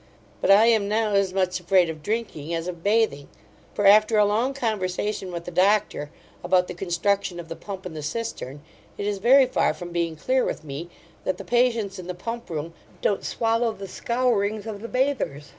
[0.41, 3.27] But I am now as much afraid of drinking, as of bathing;
[3.75, 6.09] for, after a long conversation with the Doctor,
[6.43, 8.63] about the construction of the pump and the cistern,
[8.97, 10.89] it is very far from being clear with me,
[11.23, 15.49] that the patients in the Pump room don't swallow the scourings of the bathers.